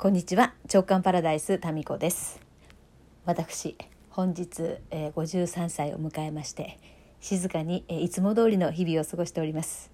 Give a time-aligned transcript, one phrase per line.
[0.00, 0.54] こんにちは。
[0.66, 2.40] 長官パラダイスタミコです。
[3.26, 3.76] 私
[4.08, 6.78] 本日、えー、53歳を迎えまして
[7.20, 9.90] 静かに、えー、いつも通りの日々を過ごしております、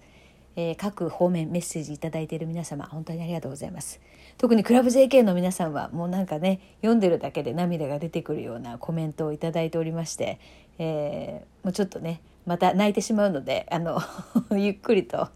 [0.55, 3.99] えー、各方面メッセージいただいている皆様本当にありがとうございます。
[4.37, 10.39] 特にクラブ JK の皆さんはもうなんかね読んでるだけで涙が出てくるようなコメントをいただいておりまして、
[10.79, 13.99] えー、もうちょっとねまた泣いてしまうのであの
[14.57, 15.27] ゆっくりと、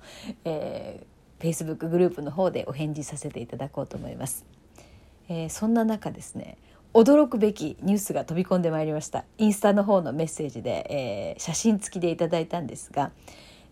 [0.46, 4.61] えー、Facebook グループの方でお返事させていただこうと思います。
[5.30, 6.58] えー、そんな中ですね
[6.94, 13.12] 驚くべきニュースが飛び込んでまいりましたインスタの方のメッセージで、えー、写真付きでいただいたんですが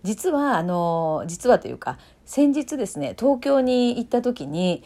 [0.03, 4.83] 実はあの実はというか先日ですね東京に行った時に、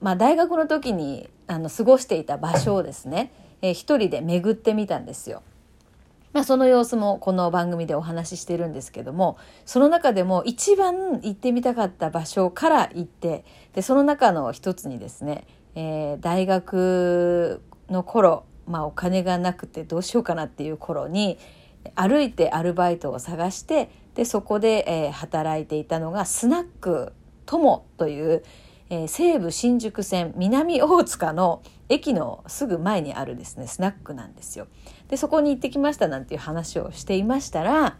[0.00, 5.42] まあ、大学の時にあの過ごしていた場所をですね、えー、一人で巡ってみたんですよ。
[6.34, 21.38] まあ、その様子もこの番組でお話ししてるんですけどもその中でも一番行ってみたかった場所から行ってでその中の一つにですねえー、大学の頃、まあ、お金がなくてどうしようかなっていう頃に
[21.94, 27.12] 歩いてアルバイトを探してでそこで、えー、働いていたのがスナック
[27.46, 28.42] 友という、
[28.88, 34.66] えー、西武新宿線南大塚の駅のすぐ前にあるですねスナックなんですよ。
[35.08, 37.98] でそこに行ってきましたなんていう話をしていましたら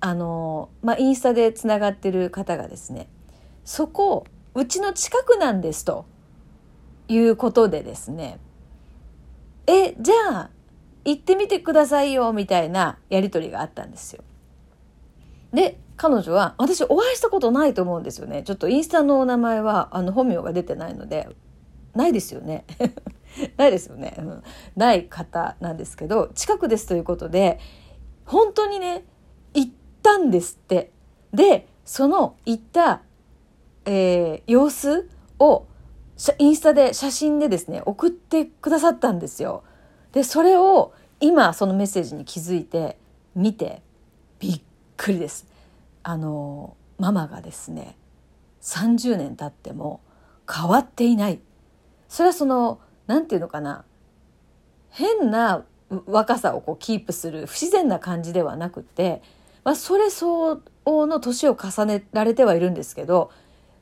[0.00, 3.08] あの、まあ、インスタでつながってる方がですね
[3.64, 6.04] そこうちの近くなんですと
[7.08, 8.38] いうことでですね、
[9.66, 10.50] え、じゃあ、
[11.04, 14.22] 行ってみてくださいよ、みたいなやりとりがあったんですよ。
[15.52, 18.42] で、彼女は、私お会いしたことないと思うんですよね。
[18.42, 21.28] ちょっとインスタのお名前は、あの、本名が出てないので、
[21.94, 22.64] ないですよね。
[23.56, 24.42] ないですよね、うん。
[24.76, 27.58] ない方なんですけど、近くですということで、
[28.24, 29.04] 本当にね、
[29.54, 30.92] 行ったんですって。
[31.32, 33.02] で、その行った、
[33.84, 35.64] えー、様子を
[36.38, 39.62] インスタで写真でですね送ってくださったんですよ。
[40.12, 42.98] でそれを今そのメッセージに気づいて
[43.34, 43.82] 見て
[44.40, 44.60] びっ
[44.96, 45.46] くりです。
[46.02, 47.96] あのママがですね
[48.62, 50.00] 30年経っても
[50.50, 51.40] 変わっていない。
[52.08, 53.84] それはその何て言うのかな
[54.90, 55.64] 変な
[56.06, 59.22] 若さをこうキープする不自然な感じではなくて、
[59.64, 63.30] まあ、それ相応の年を重ねられてはいるんですけど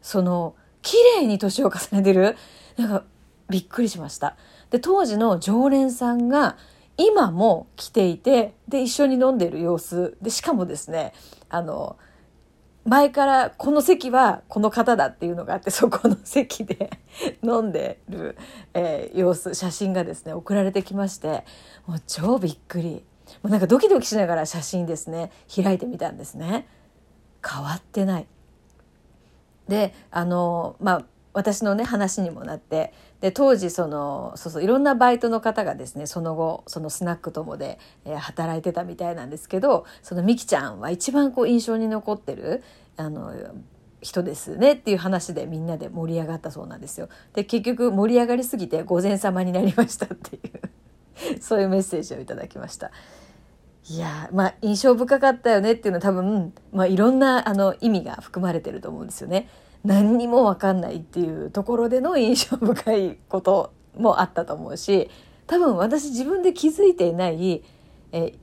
[0.03, 0.55] その
[0.87, 2.37] 綺麗に年を重ねてる？
[2.77, 3.05] なんか
[3.51, 4.37] びっくりしました。
[4.71, 6.57] で当時の常連さんが
[6.97, 10.17] 今も来ていてで一緒に飲んでる様子。
[10.23, 11.13] でしかもですね
[11.49, 11.97] あの
[12.85, 16.91] 前からこの席はこの方だっていうのがあってそこの席で
[17.43, 18.37] 飲んでる、
[18.73, 21.45] えー、様子写真がですね送られてきまして
[21.89, 23.05] もう超びっくり。
[23.43, 26.69] もうなんかドキドキしながら写真ですね開いてみたんですね。
[27.45, 28.27] 変わってない。
[29.69, 42.63] であのまあ私のね話にもなってで当時そのそうそういろんなバイトの方がですねその後そのスナック友で、えー、働いてたみたいなんですけどそのみきちゃんは一番こう印象に残ってる
[42.97, 43.35] あの
[44.01, 47.09] 人ですねっていう話でみんなで盛り上がったそうなんですよ。
[47.35, 50.41] で結局盛り上がりすぎて午前様になりましたってい
[51.35, 52.91] うそういうメッセージをいただきました。
[53.89, 59.49] いやまあ印象深かったよねっていうのは多分、まあ、いろんなあの意味が含まれてると思うんですよね。
[59.85, 65.09] 何にも分かんないっていうところでの印象深いこともあったと思うし
[65.47, 67.63] 多分私自分で気づいていない
[68.11, 68.35] え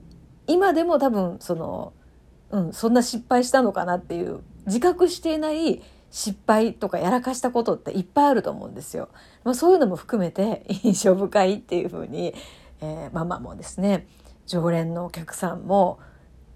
[0.46, 1.92] 今でも多分その、
[2.50, 9.08] うん、そんな失敗したのかなっていう自覚していない失敗とかやらかしたことっていっぱいあると思うんですよ。
[9.42, 12.34] まあ、そういうのも含めて印象深いっていうふうに、
[12.80, 14.06] えー、ママもですね
[14.46, 15.98] 常連のお客さんも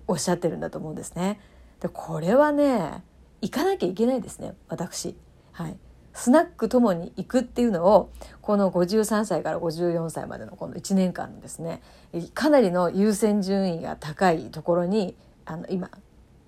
[0.06, 1.40] おっしゃってるんだと思うんですね。
[1.80, 3.02] でこれはね
[3.40, 5.16] 行かなきゃいけないですね私。
[5.52, 5.76] はい、
[6.12, 8.10] スナックともに行くっていうのを
[8.40, 11.82] この53歳から54歳までのこの1年間のですね
[12.34, 15.16] かなりの優先順位が高いところに
[15.46, 15.90] あの今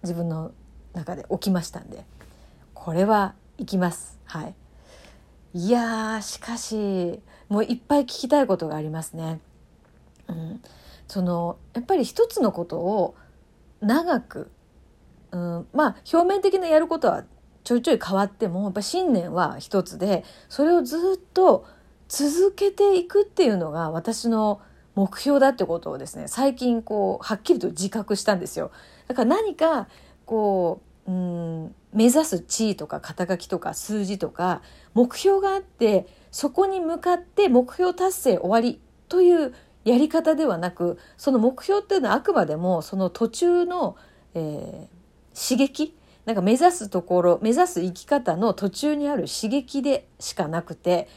[0.03, 0.53] 自分の
[0.95, 2.05] 中で起きましたんで
[2.75, 4.19] これは行きます。
[4.25, 4.55] はい、
[5.55, 9.41] いやしかしもういっぱい聞きたいことがありますね。
[10.29, 10.63] うん、
[11.11, 13.17] そのやっぱり一つのことを
[13.81, 14.53] 長く、
[15.33, 17.25] うん、まあ表面的なやることは
[17.65, 21.01] ちょいちょい変わってもやっぱ信念は一つでそれをずっ
[21.35, 21.67] と
[22.07, 24.61] 続けていくっていうのが私の
[24.95, 28.71] 目標だってことをですね最近こうはっきりと自覚したんですよ。
[29.09, 29.89] だから何か
[30.27, 34.63] こう、うん、目指す地位とか肩書きとか数字とか
[34.95, 39.55] 目標があってそこに向かって目標達成終わりという
[39.91, 43.97] やり方ではなくその目標っていうのはあくまでもその途中の、
[44.35, 45.97] えー、刺激
[46.27, 51.09] なんか目指すところ目指す生き方の途中にある刺激でしかなくて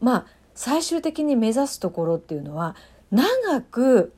[0.00, 2.76] まあ最終的に目指すところっていうのは
[3.10, 4.12] 長く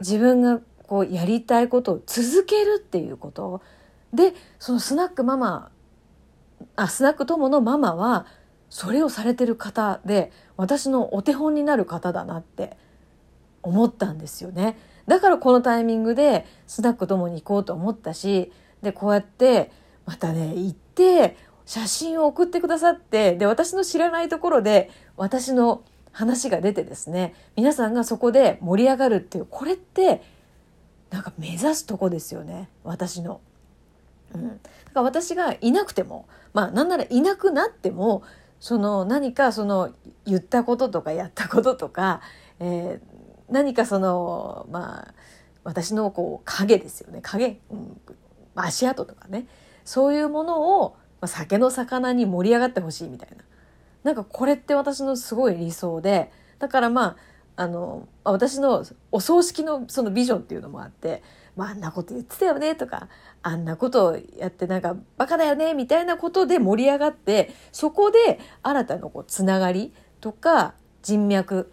[0.00, 3.62] 自分がこうやりたいことを続けるっていうこと。
[4.12, 5.70] でそのスナックママ
[6.76, 8.26] あスナック友のママは
[8.70, 12.76] それをされてる方で私のお手本になる方だなって
[13.62, 14.78] 思ったんですよね。
[15.06, 19.72] だからこのタイミングでスナック友に行こうと思ったしでこうやって
[20.06, 21.36] またね行って
[21.66, 25.82] 写真を送ってくださってで私の知らないところで私の
[26.12, 30.22] 話が出てですね皆さんがそこで盛り上がるっていうこれって
[31.10, 33.40] なんか目指すとこですよね私の。
[34.32, 34.60] うん、だか
[34.94, 38.22] ら私がいなくてもまあなんならいなくなっても
[38.60, 39.90] その何かその
[40.26, 42.20] 言ったこととかやったこととか、
[42.60, 45.14] えー、何かそのまあ
[45.64, 47.20] 私のこう影ですよね。
[47.22, 48.00] 影、うん、
[48.54, 49.46] 足跡とかね。
[49.84, 53.44] そういうものを、まあ、酒の魚に盛り上がってほしいみたいな。
[54.04, 57.16] なんかこれって私のすごい理想でだからま
[57.56, 61.22] ああの私のお葬式のそのビジョンっていうのもあって
[61.60, 63.08] まあ、んなこと言ってたよねとか
[63.42, 69.92] あんなことやってなんかバカだよねみたいなことで盛り上がってそこで新たなこうつながり
[70.22, 70.72] とか
[71.02, 71.70] 人脈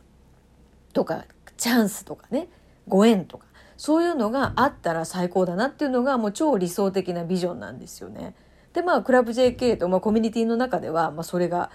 [0.91, 1.23] とか
[1.55, 2.49] チャンスとかね
[2.89, 3.45] ご縁とか
[3.77, 8.35] そういうのがあったら最高だなっていうのがもう超理想的なビジョンなんですよね。
[8.73, 11.71] でまあクラブ JK と、まあ、コミュニティの中では、まあ、それが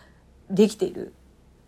[0.50, 1.14] できている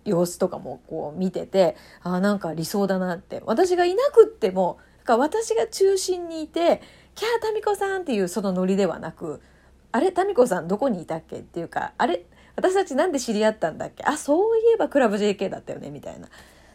[0.05, 6.83] 様子とかもこう見ててあなんか理想だなって私がいなくってもか私が中心にいて
[7.15, 9.41] 「キャータミコさん」っていうそのノリではなく
[9.93, 12.25] 「あれタミコさんどこにいたっけ?」っていうか「あれ
[12.57, 14.05] 私たちなんで知り合ったんだっけ？
[14.05, 16.29] あそういえばクラブ JK だったよね」みたいな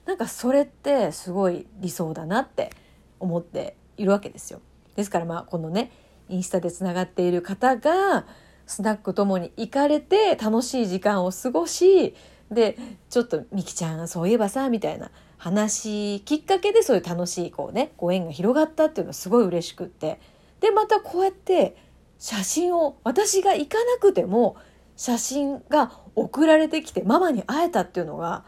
[0.06, 2.72] なんかそれってすごい理想だなって
[3.20, 4.62] 思っているわけですよ。
[4.96, 5.92] ですからまあこのね
[6.30, 8.26] インスタでつながっている方が
[8.68, 12.16] スナックともに行かれて楽しい時間を過ごし
[12.52, 12.78] で
[13.10, 20.20] ちょっと「みきちゃんそういえばさ」みたいな話きっかけでそういう楽しいこうねご縁が広がったっていうのはすごい嬉しくって。
[20.60, 21.78] でまたこうやって
[22.20, 24.58] 写真を私が行かなくても
[24.98, 28.44] 写真が送られてきてママに会えたっていうのが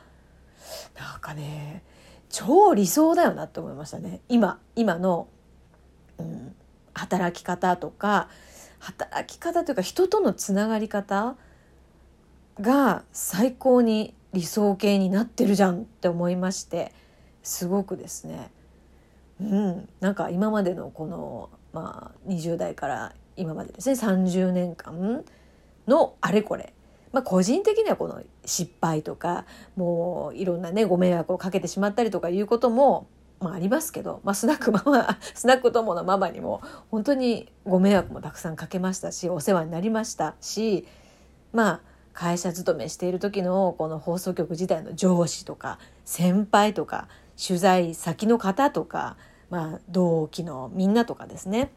[0.99, 1.83] なんかね
[2.29, 4.19] 超理想だよなって思いましたね。
[4.27, 5.29] 今今の、
[6.17, 6.53] うん、
[6.93, 8.27] 働き方とか
[8.79, 11.37] 働き方というか人とのつながり方
[12.59, 16.93] が最高に理想形になってるじゃんって思いまして
[17.43, 18.51] すごくですね。
[19.41, 19.89] うん。
[19.99, 25.23] なんか今までのこの、まあ、20代から今までですね30年間
[25.87, 26.73] のあれこれ、
[27.11, 29.45] まあ、個人的にはこの失敗とか
[29.75, 33.07] もういろんなねご迷惑をかけてしまったりとかいうことも
[33.41, 36.61] まあ、ありますけど、まあ、スナックママ スナック友のママにも
[36.91, 40.87] 本当にご迷惑もたくさんかけましたしお世話になりましたし
[41.51, 41.81] まあ
[42.13, 47.07] 会社勤めしている時のこの放送局時代の上司とか先輩とか
[47.41, 49.17] 取材先の方とか、
[49.49, 51.71] まあ、同期のみんなとかですね。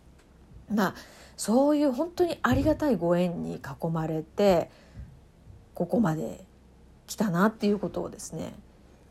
[0.73, 0.95] まあ
[1.37, 4.71] そういう本当にありがたいご縁に囲まれて
[5.75, 6.45] ここまで
[7.07, 8.55] 来たなっていうことをですね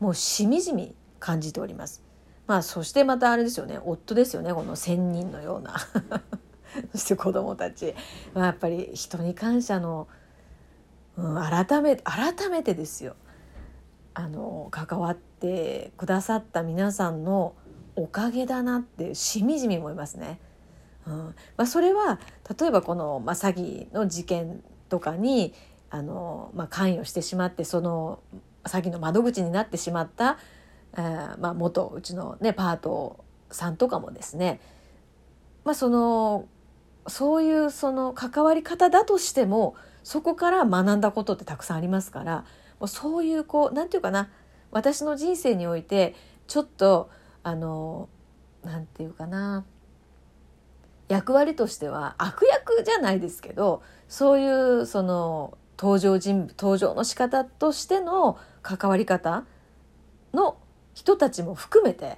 [0.00, 2.02] もうしみじみ感じております。
[2.46, 3.78] まあそしてまたあれですよね。
[3.82, 4.52] 夫ですよね。
[4.52, 5.76] この仙人のような。
[6.92, 7.94] そして子供たち、
[8.34, 10.08] まあ、やっぱり人に感謝の
[11.16, 13.16] うん、改め改めてですよ。
[14.14, 17.54] あの関わってくださった皆さんの
[17.96, 20.38] おかげだなってしみじみ思いますね。
[21.06, 21.16] うん。
[21.56, 22.20] まあ、それは
[22.58, 25.54] 例えばこの、まあ、詐欺の事件とかに
[25.90, 28.20] あの、まあ、関与してしまってその
[28.64, 30.38] 詐欺の窓口になってしまった、
[30.96, 34.60] えーまあ、元うちの、ね、パートさんとかもですね、
[35.64, 36.46] まあ、その
[37.06, 42.44] そういうその関わり方だとしてもそこから学んだことってたくさんありますから
[42.78, 44.28] もうそういうこう何て言うかな
[44.70, 46.14] 私の人生において
[46.46, 47.10] ちょっと
[47.42, 48.08] あの
[48.62, 49.64] 何て言うかな
[51.08, 59.44] 役割としては悪役じゃないですけどそういうその登場人物登場の仕方としての関わり方
[60.32, 60.56] の
[60.94, 62.16] 人たちも含めて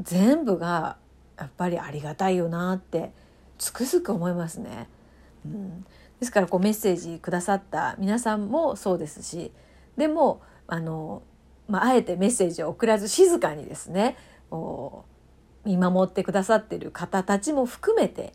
[0.00, 0.96] 全部が
[1.38, 3.12] やっぱりありがたいよなって
[3.58, 4.88] つくづく思いますね。
[5.44, 5.86] うん、
[6.20, 9.52] ですからこうメッセージくださった皆さんもそうですし
[9.96, 11.22] でもあの、
[11.68, 14.16] まあ、あえてメッセージを送らず静かにですね
[15.64, 18.32] 見守ってくださってる方たちも含めて、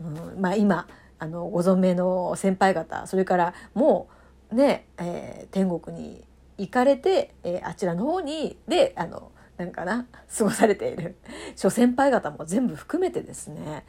[0.00, 0.86] うんまあ、今
[1.18, 4.08] あのご存命の先輩方それからも
[4.50, 6.24] うね、えー、天国に
[6.58, 10.06] 行かれて、えー、あちらの方にであのなんかな
[10.36, 11.16] 過ごされている
[11.56, 13.84] 諸先輩方も全部含めてですね。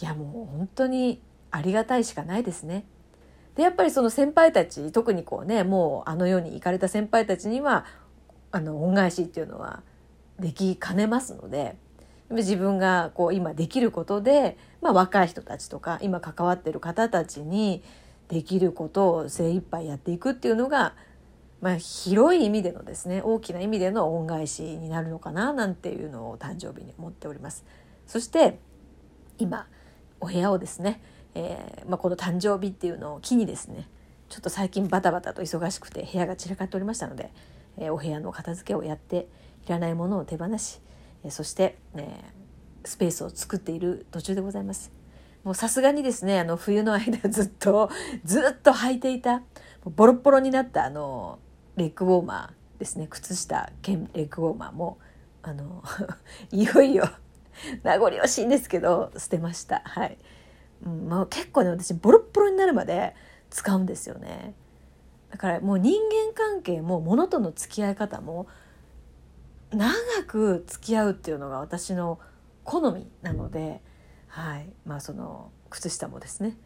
[0.00, 1.20] いやもう本当に
[1.54, 2.84] ありがたいしかないですね。
[3.54, 7.86] でやっぱりその先輩たち特にこうねもうあの世に行かれた先輩たちには
[8.50, 9.84] あの恩返しっていうのは
[10.40, 11.76] できかねますので
[12.30, 17.84] 自分がこう今できることで、まあ、若い人たちとか今関わってる方たちに
[18.26, 20.96] できることを精一杯やっていくっていうのが、
[21.60, 27.64] まあ、広い意味でのですね大きな意味での恩返しになるのかななんていうのを誕生日に思っております。
[28.08, 28.58] そして
[29.38, 29.68] 今
[30.20, 31.00] お部屋をですね
[31.34, 33.88] えー、まあ、この誕生日っていうのを機にですね
[34.28, 37.30] ちょっと最近バタバタと忙しくて部屋が散らかっておりましたので、
[37.78, 39.28] えー、お部屋の片付けをやって
[39.66, 40.80] いらないものを手放し、
[41.24, 42.08] えー、そして、え
[42.84, 44.92] スペースを作っている途中でございます。
[45.42, 47.90] もうさすがにですねあの冬の間ずっと
[48.24, 49.42] ずっと履いていた
[49.84, 51.38] ボロボロになったあの
[51.76, 54.98] レッグウォーマーですね靴下兼レッグウォーマーも
[55.42, 55.82] あの
[56.50, 57.10] いよいよ
[57.82, 59.82] 名残惜しいんですけど捨てました。
[59.84, 60.16] はい
[60.82, 63.14] うんまあ、結構ね私ボロッボロになるまで
[63.50, 64.54] 使うんですよね。
[65.30, 68.46] だからもう人間関係も物との付き合い方も
[69.72, 69.92] 長
[70.26, 72.20] く付き合うっていうのが私の
[72.64, 73.80] 好みなので、
[74.28, 74.68] はい。
[74.86, 76.56] まあ、その靴下もですね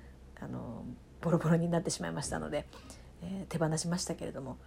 [0.40, 0.84] あの
[1.20, 2.66] ボロボロになってしまいましたので、
[3.22, 4.58] えー、手放しましたけれども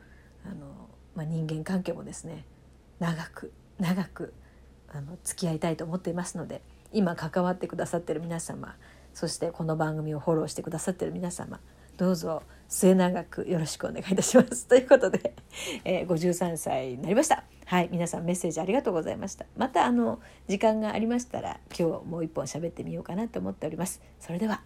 [0.46, 2.46] あの、まあ、人間関係もですね
[3.00, 4.34] 長く長く
[4.90, 8.76] あの付き合いたいと思っていますので今関わってくださってる皆様
[9.14, 11.60] そしてこの番組をフォローしてくださってる皆様
[11.98, 14.66] どうぞ末永くよろしくお願いいたします。
[14.66, 15.36] ということで、
[15.84, 17.44] えー、53歳になりました。
[17.66, 19.46] はい、皆さんメッセージありがとうございました。
[19.58, 24.02] またあの時間がありましたら今日もう一本喋ってみようかなと思っております。
[24.20, 24.64] それでは